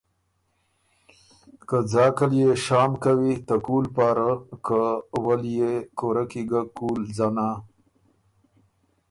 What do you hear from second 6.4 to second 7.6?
ګۀ کُول ځنا